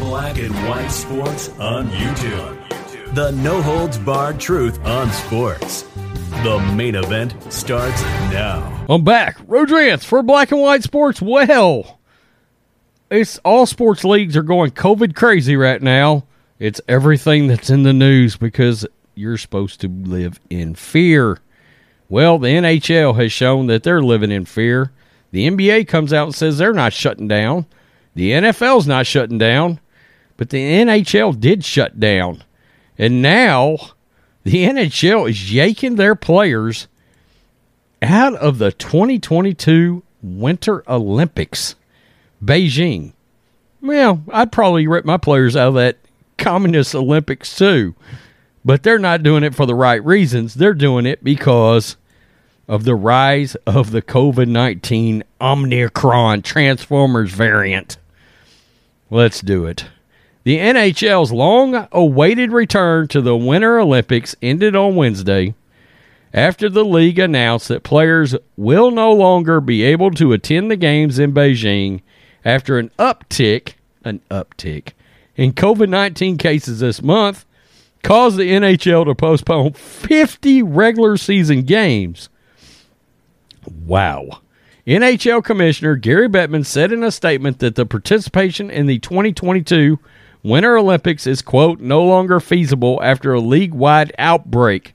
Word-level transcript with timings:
Black 0.00 0.38
and 0.38 0.54
White 0.68 0.88
Sports 0.88 1.48
on 1.58 1.88
YouTube. 1.88 3.14
The 3.14 3.32
no 3.32 3.60
holds 3.60 3.98
barred 3.98 4.38
truth 4.38 4.84
on 4.86 5.10
sports. 5.10 5.82
The 6.44 6.58
main 6.74 6.94
event 6.94 7.34
starts 7.52 8.00
now. 8.02 8.84
I'm 8.88 9.04
back. 9.04 9.38
Rodrance 9.46 10.04
for 10.04 10.22
Black 10.22 10.52
and 10.52 10.60
White 10.60 10.82
Sports. 10.82 11.20
Well, 11.20 11.98
it's 13.10 13.38
all 13.44 13.66
sports 13.66 14.04
leagues 14.04 14.36
are 14.36 14.42
going 14.42 14.70
COVID 14.70 15.14
crazy 15.14 15.56
right 15.56 15.82
now. 15.82 16.24
It's 16.58 16.80
everything 16.88 17.48
that's 17.48 17.68
in 17.68 17.82
the 17.82 17.92
news 17.92 18.36
because 18.36 18.86
you're 19.14 19.36
supposed 19.36 19.80
to 19.80 19.88
live 19.88 20.38
in 20.48 20.74
fear. 20.74 21.38
Well, 22.08 22.38
the 22.38 22.48
NHL 22.48 23.16
has 23.20 23.32
shown 23.32 23.66
that 23.66 23.82
they're 23.82 24.02
living 24.02 24.30
in 24.30 24.44
fear. 24.44 24.92
The 25.32 25.48
NBA 25.48 25.88
comes 25.88 26.12
out 26.12 26.26
and 26.26 26.34
says 26.34 26.58
they're 26.58 26.72
not 26.72 26.92
shutting 26.92 27.26
down. 27.26 27.66
The 28.14 28.32
NFL's 28.32 28.86
not 28.86 29.06
shutting 29.06 29.38
down, 29.38 29.80
but 30.36 30.50
the 30.50 30.58
NHL 30.58 31.38
did 31.38 31.64
shut 31.64 31.98
down. 31.98 32.44
And 32.98 33.22
now 33.22 33.76
the 34.44 34.64
NHL 34.64 35.28
is 35.30 35.52
yanking 35.52 35.96
their 35.96 36.14
players 36.14 36.88
out 38.02 38.34
of 38.34 38.58
the 38.58 38.72
2022 38.72 40.02
Winter 40.22 40.84
Olympics. 40.88 41.74
Beijing. 42.44 43.12
Well, 43.80 44.22
I'd 44.30 44.52
probably 44.52 44.86
rip 44.86 45.04
my 45.04 45.16
players 45.16 45.56
out 45.56 45.68
of 45.68 45.74
that 45.74 45.98
Communist 46.38 46.94
Olympics 46.94 47.56
too. 47.56 47.94
But 48.64 48.82
they're 48.82 48.98
not 48.98 49.22
doing 49.22 49.42
it 49.42 49.54
for 49.54 49.66
the 49.66 49.74
right 49.74 50.04
reasons. 50.04 50.54
They're 50.54 50.74
doing 50.74 51.06
it 51.06 51.24
because 51.24 51.96
of 52.68 52.84
the 52.84 52.94
rise 52.94 53.54
of 53.66 53.90
the 53.90 54.02
COVID 54.02 54.48
19 54.48 55.24
Omicron 55.40 56.42
Transformers 56.42 57.32
variant. 57.32 57.96
Let's 59.12 59.42
do 59.42 59.66
it. 59.66 59.84
The 60.44 60.56
NHL's 60.56 61.32
long 61.32 61.86
awaited 61.92 62.50
return 62.50 63.08
to 63.08 63.20
the 63.20 63.36
Winter 63.36 63.78
Olympics 63.78 64.34
ended 64.40 64.74
on 64.74 64.96
Wednesday 64.96 65.54
after 66.32 66.70
the 66.70 66.82
league 66.82 67.18
announced 67.18 67.68
that 67.68 67.82
players 67.82 68.34
will 68.56 68.90
no 68.90 69.12
longer 69.12 69.60
be 69.60 69.82
able 69.82 70.12
to 70.12 70.32
attend 70.32 70.70
the 70.70 70.76
games 70.76 71.18
in 71.18 71.34
Beijing 71.34 72.00
after 72.42 72.78
an 72.78 72.90
uptick, 72.98 73.74
an 74.02 74.22
uptick 74.30 74.92
in 75.36 75.52
COVID-19 75.52 76.38
cases 76.38 76.80
this 76.80 77.02
month 77.02 77.44
caused 78.02 78.38
the 78.38 78.50
NHL 78.50 79.04
to 79.04 79.14
postpone 79.14 79.74
50 79.74 80.62
regular 80.62 81.18
season 81.18 81.64
games. 81.64 82.30
Wow. 83.84 84.40
NHL 84.86 85.44
Commissioner 85.44 85.94
Gary 85.94 86.28
Bettman 86.28 86.66
said 86.66 86.90
in 86.90 87.04
a 87.04 87.12
statement 87.12 87.60
that 87.60 87.76
the 87.76 87.86
participation 87.86 88.68
in 88.68 88.86
the 88.86 88.98
2022 88.98 90.00
Winter 90.42 90.76
Olympics 90.76 91.24
is, 91.24 91.40
quote, 91.40 91.78
no 91.78 92.02
longer 92.02 92.40
feasible 92.40 93.00
after 93.00 93.32
a 93.32 93.40
league 93.40 93.74
wide 93.74 94.12
outbreak 94.18 94.94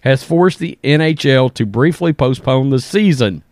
has 0.00 0.24
forced 0.24 0.58
the 0.58 0.76
NHL 0.82 1.54
to 1.54 1.64
briefly 1.64 2.12
postpone 2.12 2.70
the 2.70 2.80
season. 2.80 3.44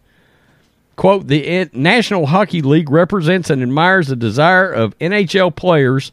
Quote, 0.96 1.28
the 1.28 1.70
National 1.72 2.26
Hockey 2.26 2.62
League 2.62 2.90
represents 2.90 3.48
and 3.48 3.62
admires 3.62 4.08
the 4.08 4.16
desire 4.16 4.72
of 4.72 4.98
NHL 4.98 5.54
players 5.54 6.10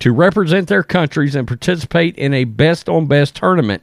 to 0.00 0.12
represent 0.12 0.68
their 0.68 0.82
countries 0.82 1.34
and 1.34 1.48
participate 1.48 2.14
in 2.16 2.34
a 2.34 2.44
best 2.44 2.90
on 2.90 3.06
best 3.06 3.36
tournament. 3.36 3.82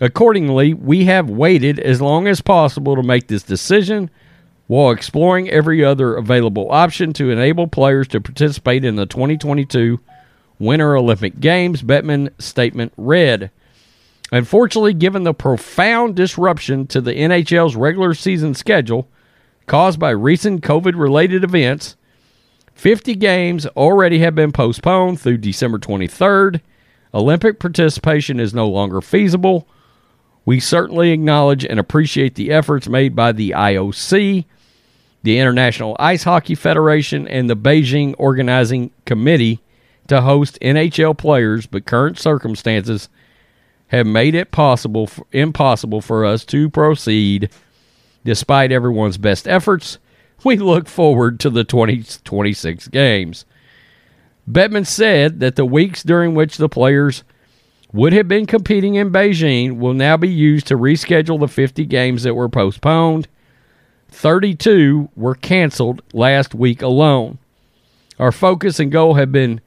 Accordingly, 0.00 0.74
we 0.74 1.04
have 1.04 1.30
waited 1.30 1.78
as 1.78 2.00
long 2.00 2.26
as 2.26 2.40
possible 2.40 2.96
to 2.96 3.02
make 3.02 3.28
this 3.28 3.44
decision 3.44 4.10
while 4.66 4.90
exploring 4.90 5.48
every 5.50 5.84
other 5.84 6.16
available 6.16 6.70
option 6.70 7.12
to 7.12 7.30
enable 7.30 7.66
players 7.66 8.08
to 8.08 8.20
participate 8.20 8.84
in 8.84 8.96
the 8.96 9.06
2022 9.06 10.00
Winter 10.58 10.96
Olympic 10.96 11.40
Games, 11.40 11.82
Bettman 11.82 12.30
statement 12.40 12.92
read. 12.96 13.50
Unfortunately, 14.32 14.94
given 14.94 15.24
the 15.24 15.34
profound 15.34 16.16
disruption 16.16 16.86
to 16.86 17.00
the 17.00 17.12
NHL's 17.12 17.76
regular 17.76 18.14
season 18.14 18.54
schedule 18.54 19.08
caused 19.66 19.98
by 19.98 20.10
recent 20.10 20.62
COVID 20.62 20.98
related 20.98 21.44
events, 21.44 21.96
50 22.74 23.14
games 23.16 23.66
already 23.68 24.18
have 24.20 24.34
been 24.34 24.52
postponed 24.52 25.20
through 25.20 25.38
December 25.38 25.78
23rd. 25.78 26.60
Olympic 27.12 27.60
participation 27.60 28.40
is 28.40 28.52
no 28.52 28.66
longer 28.66 29.00
feasible. 29.00 29.68
We 30.44 30.60
certainly 30.60 31.10
acknowledge 31.10 31.64
and 31.64 31.80
appreciate 31.80 32.34
the 32.34 32.50
efforts 32.52 32.88
made 32.88 33.16
by 33.16 33.32
the 33.32 33.50
IOC, 33.50 34.44
the 35.22 35.38
International 35.38 35.96
Ice 35.98 36.24
Hockey 36.24 36.54
Federation, 36.54 37.26
and 37.26 37.48
the 37.48 37.56
Beijing 37.56 38.14
Organizing 38.18 38.90
Committee 39.06 39.60
to 40.08 40.20
host 40.20 40.58
NHL 40.60 41.16
players, 41.16 41.66
but 41.66 41.86
current 41.86 42.18
circumstances 42.18 43.08
have 43.88 44.06
made 44.06 44.34
it 44.34 44.50
possible 44.50 45.08
impossible 45.32 46.00
for 46.00 46.24
us 46.24 46.44
to 46.46 46.68
proceed 46.68 47.50
despite 48.24 48.72
everyone's 48.72 49.18
best 49.18 49.46
efforts 49.46 49.98
we 50.44 50.56
look 50.56 50.88
forward 50.88 51.40
to 51.40 51.50
the 51.50 51.64
2026 51.64 52.88
games. 52.88 53.44
Bettman 54.50 54.86
said 54.86 55.40
that 55.40 55.56
the 55.56 55.64
weeks 55.64 56.02
during 56.02 56.34
which 56.34 56.58
the 56.58 56.68
players 56.68 57.24
would 57.94 58.12
have 58.12 58.26
been 58.26 58.44
competing 58.44 58.96
in 58.96 59.12
Beijing 59.12 59.78
will 59.78 59.94
now 59.94 60.16
be 60.16 60.28
used 60.28 60.66
to 60.66 60.76
reschedule 60.76 61.38
the 61.38 61.46
50 61.46 61.86
games 61.86 62.24
that 62.24 62.34
were 62.34 62.48
postponed. 62.48 63.28
32 64.08 65.10
were 65.14 65.36
canceled 65.36 66.02
last 66.12 66.56
week 66.56 66.82
alone. 66.82 67.38
Our 68.18 68.32
focus 68.32 68.80
and 68.80 68.90
goal 68.90 69.14
have 69.14 69.30
been 69.30 69.60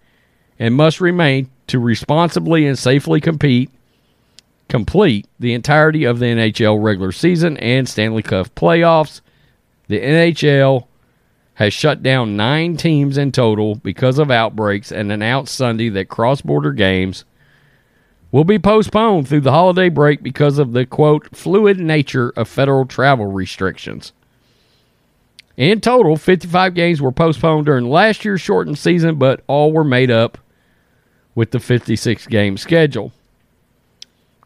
and 0.59 0.75
must 0.75 0.99
remain 0.99 1.49
to 1.67 1.79
responsibly 1.79 2.67
and 2.67 2.77
safely 2.77 3.21
compete 3.21 3.71
complete 4.67 5.25
the 5.39 5.53
entirety 5.53 6.03
of 6.03 6.19
the 6.19 6.25
NHL 6.25 6.83
regular 6.83 7.13
season 7.13 7.55
and 7.57 7.88
Stanley 7.88 8.23
Cup 8.23 8.53
playoffs 8.55 9.21
the 9.88 10.01
NHL 10.01 10.88
has 11.53 11.73
shut 11.73 12.03
down 12.03 12.35
nine 12.35 12.75
teams 12.75 13.17
in 13.17 13.31
total 13.31 13.75
because 13.75 14.19
of 14.19 14.29
outbreaks 14.29 14.91
and 14.91 15.09
announced 15.09 15.55
Sunday 15.55 15.88
that 15.88 16.09
cross 16.09 16.41
border 16.41 16.73
games 16.73 17.23
will 18.31 18.43
be 18.43 18.59
postponed 18.59 19.27
through 19.27 19.41
the 19.41 19.51
holiday 19.51 19.89
break 19.89 20.21
because 20.21 20.57
of 20.57 20.73
the 20.73 20.85
quote 20.85 21.35
fluid 21.35 21.79
nature 21.79 22.33
of 22.35 22.47
federal 22.47 22.85
travel 22.85 23.27
restrictions. 23.27 24.11
In 25.55 25.81
total, 25.81 26.17
55 26.17 26.75
games 26.75 27.01
were 27.01 27.11
postponed 27.11 27.65
during 27.65 27.85
last 27.85 28.23
year's 28.23 28.41
shortened 28.41 28.77
season, 28.77 29.15
but 29.15 29.43
all 29.47 29.71
were 29.71 29.83
made 29.83 30.11
up 30.11 30.38
with 31.33 31.51
the 31.51 31.59
56 31.59 32.27
game 32.27 32.57
schedule. 32.57 33.11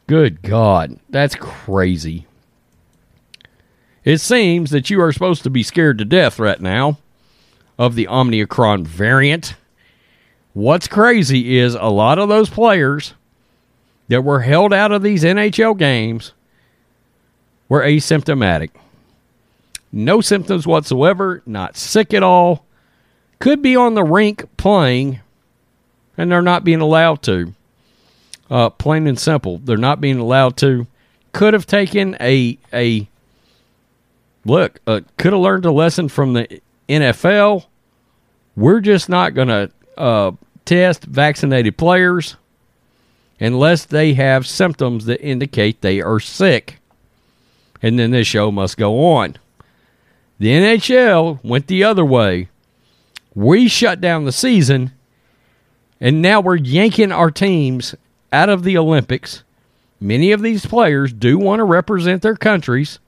Good 0.08 0.42
God, 0.42 1.00
that's 1.10 1.36
crazy. 1.36 2.28
It 4.04 4.20
seems 4.20 4.72
that 4.72 4.90
you 4.90 5.02
are 5.02 5.12
supposed 5.12 5.44
to 5.44 5.50
be 5.50 5.64
scared 5.64 5.98
to 6.00 6.06
death 6.06 6.40
right 6.40 6.60
now 6.60 6.98
of 7.78 7.96
the 7.96 8.08
Omicron 8.08 8.86
variant. 8.86 9.56
What's 10.54 10.88
crazy 10.88 11.58
is 11.58 11.76
a 11.76 11.86
lot 11.86 12.20
of 12.20 12.30
those 12.30 12.50
players 12.50 13.14
that 14.12 14.26
were 14.26 14.42
held 14.42 14.74
out 14.74 14.92
of 14.92 15.02
these 15.02 15.24
NHL 15.24 15.78
games 15.78 16.34
were 17.70 17.80
asymptomatic. 17.80 18.72
No 19.90 20.20
symptoms 20.20 20.68
whatsoever, 20.68 21.42
not 21.46 21.78
sick 21.78 22.14
at 22.14 22.22
all. 22.22 22.66
Could 23.40 23.62
be 23.62 23.78
on 23.78 23.94
the 23.94 24.04
rink 24.04 24.46
playing, 24.58 25.22
and 26.18 26.30
they're 26.30 26.42
not 26.42 26.66
being 26.66 26.82
allowed 26.82 27.22
to. 27.24 27.54
Uh, 28.50 28.70
plain 28.70 29.08
and 29.08 29.18
simple, 29.18 29.60
they're 29.60 29.78
not 29.78 30.02
being 30.02 30.20
allowed 30.20 30.58
to. 30.58 30.88
Could 31.32 31.54
have 31.54 31.66
taken 31.66 32.18
a 32.20 32.58
a 32.74 33.08
look, 34.44 34.82
uh, 34.86 35.00
could 35.18 35.32
have 35.32 35.42
learned 35.42 35.64
a 35.64 35.72
lesson 35.72 36.10
from 36.10 36.34
the 36.34 36.62
NFL. 36.90 37.66
We're 38.58 38.82
just 38.82 39.08
not 39.08 39.34
going 39.36 39.48
to 39.48 39.72
uh, 39.98 40.32
test 40.66 41.06
vaccinated 41.06 41.78
players 41.78 42.36
unless 43.42 43.86
they 43.86 44.14
have 44.14 44.46
symptoms 44.46 45.06
that 45.06 45.20
indicate 45.20 45.82
they 45.82 46.00
are 46.00 46.20
sick. 46.20 46.78
And 47.82 47.98
then 47.98 48.12
this 48.12 48.28
show 48.28 48.52
must 48.52 48.78
go 48.78 49.04
on. 49.04 49.38
The 50.38 50.50
NHL 50.50 51.44
went 51.44 51.66
the 51.68 51.84
other 51.84 52.06
way. 52.06 52.50
We 53.34 53.68
shut 53.68 54.00
down 54.00 54.26
the 54.26 54.32
season, 54.32 54.92
And 56.00 56.22
now 56.22 56.42
we're 56.42 56.56
yanking 56.56 57.12
our 57.12 57.32
teams 57.32 57.96
out 58.32 58.50
of 58.50 58.64
the 58.64 58.78
Olympics. 58.78 59.44
Many 60.00 60.32
of 60.32 60.42
these 60.42 60.66
players 60.66 61.14
do 61.14 61.38
want 61.38 61.60
to 61.60 61.64
represent 61.64 62.22
their 62.22 62.36
countries 62.36 63.00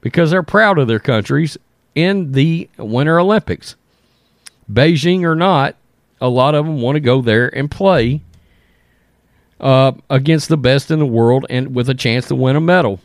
because 0.00 0.30
they're 0.30 0.42
proud 0.42 0.78
of 0.78 0.88
their 0.88 0.98
countries 0.98 1.56
in 1.94 2.32
the 2.32 2.68
Winter 2.76 3.20
Olympics. 3.20 3.76
Beijing 4.70 5.22
or 5.22 5.36
not, 5.36 5.76
a 6.20 6.28
lot 6.28 6.54
of 6.54 6.66
them 6.66 6.80
want 6.80 6.96
to 6.96 7.00
go 7.00 7.22
there 7.22 7.54
and 7.56 7.70
play 7.70 8.22
uh, 9.62 9.92
against 10.10 10.48
the 10.48 10.56
best 10.56 10.90
in 10.90 10.98
the 10.98 11.06
world 11.06 11.46
and 11.48 11.74
with 11.74 11.88
a 11.88 11.94
chance 11.94 12.28
to 12.28 12.34
win 12.34 12.56
a 12.56 12.60
medal. 12.60 13.00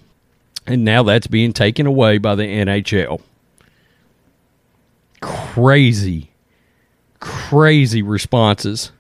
And 0.66 0.84
now 0.84 1.04
that's 1.04 1.28
being 1.28 1.54
taken 1.54 1.86
away 1.86 2.18
by 2.18 2.36
the 2.36 2.44
NHL. 2.44 3.22
Crazy, 5.22 6.32
crazy 7.20 8.02
responses 8.02 8.92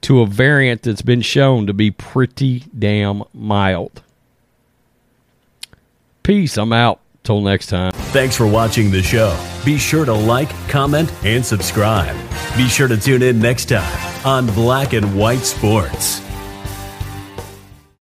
to 0.00 0.20
a 0.20 0.26
variant 0.26 0.82
that's 0.82 1.02
been 1.02 1.20
shown 1.20 1.66
to 1.66 1.72
be 1.72 1.90
pretty 1.90 2.64
damn 2.76 3.22
mild. 3.34 4.02
Peace. 6.22 6.56
I'm 6.56 6.72
out. 6.72 7.00
Till 7.24 7.40
next 7.40 7.68
time. 7.68 7.92
Thanks 7.92 8.34
for 8.34 8.48
watching 8.48 8.90
the 8.90 9.00
show. 9.00 9.38
Be 9.64 9.78
sure 9.78 10.04
to 10.04 10.12
like, 10.12 10.48
comment, 10.68 11.12
and 11.24 11.46
subscribe. 11.46 12.16
Be 12.56 12.66
sure 12.66 12.88
to 12.88 12.96
tune 12.96 13.22
in 13.22 13.38
next 13.38 13.66
time 13.66 14.26
on 14.26 14.46
Black 14.46 14.92
and 14.92 15.16
White 15.16 15.44
Sports. 15.44 16.20